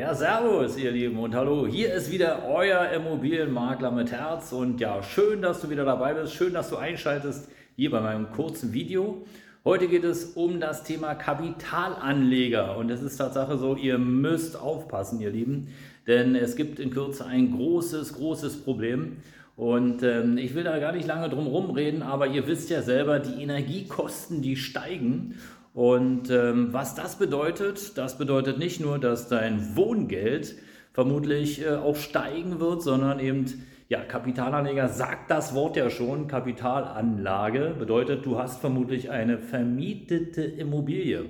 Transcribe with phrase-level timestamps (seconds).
[0.00, 1.66] Ja, servus, ihr Lieben, und hallo.
[1.66, 4.50] Hier ist wieder euer Immobilienmakler mit Herz.
[4.50, 6.32] Und ja, schön, dass du wieder dabei bist.
[6.32, 9.26] Schön, dass du einschaltest hier bei meinem kurzen Video.
[9.62, 12.78] Heute geht es um das Thema Kapitalanleger.
[12.78, 15.68] Und es ist Tatsache so, ihr müsst aufpassen, ihr Lieben,
[16.06, 19.18] denn es gibt in Kürze ein großes, großes Problem.
[19.54, 22.80] Und ähm, ich will da gar nicht lange drum herum reden, aber ihr wisst ja
[22.80, 25.34] selber, die Energiekosten, die steigen.
[25.72, 30.56] Und ähm, was das bedeutet, das bedeutet nicht nur, dass dein Wohngeld
[30.92, 33.44] vermutlich äh, auch steigen wird, sondern eben,
[33.88, 41.26] ja, Kapitalanleger sagt das Wort ja schon, Kapitalanlage bedeutet, du hast vermutlich eine vermietete Immobilie.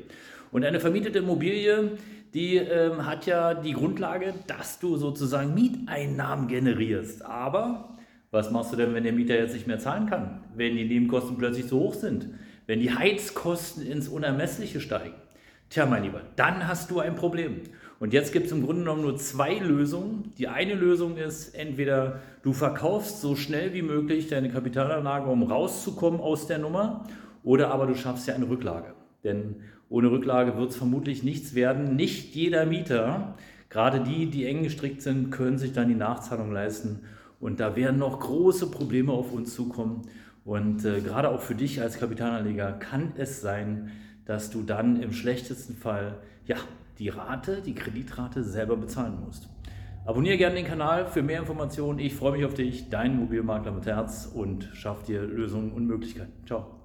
[0.53, 1.93] Und eine vermietete Immobilie,
[2.33, 7.25] die ähm, hat ja die Grundlage, dass du sozusagen Mieteinnahmen generierst.
[7.25, 7.97] Aber
[8.31, 11.37] was machst du denn, wenn der Mieter jetzt nicht mehr zahlen kann, wenn die Nebenkosten
[11.37, 12.28] plötzlich so hoch sind?
[12.71, 15.17] Wenn die Heizkosten ins Unermessliche steigen,
[15.71, 17.62] tja, mein Lieber, dann hast du ein Problem.
[17.99, 20.33] Und jetzt gibt es im Grunde genommen nur zwei Lösungen.
[20.39, 26.21] Die eine Lösung ist, entweder du verkaufst so schnell wie möglich deine Kapitalanlage, um rauszukommen
[26.21, 27.09] aus der Nummer,
[27.43, 28.95] oder aber du schaffst ja eine Rücklage.
[29.25, 29.57] Denn
[29.89, 31.97] ohne Rücklage wird es vermutlich nichts werden.
[31.97, 33.34] Nicht jeder Mieter,
[33.69, 37.01] gerade die, die eng gestrickt sind, können sich dann die Nachzahlung leisten.
[37.41, 40.03] Und da werden noch große Probleme auf uns zukommen.
[40.45, 43.91] Und äh, gerade auch für dich als Kapitalanleger kann es sein,
[44.25, 46.57] dass du dann im schlechtesten Fall ja,
[46.99, 49.49] die Rate, die Kreditrate selber bezahlen musst.
[50.07, 51.99] Abonniere gerne den Kanal für mehr Informationen.
[51.99, 56.33] Ich freue mich auf dich, dein Mobilmakler mit Herz und schaff dir Lösungen und Möglichkeiten.
[56.47, 56.79] Ciao.